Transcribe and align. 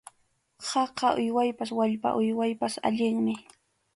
Khaka 0.69 1.07
uywaypas 1.23 1.71
wallpa 1.79 2.09
uywaypas 2.21 2.73
allinmi. 2.89 3.35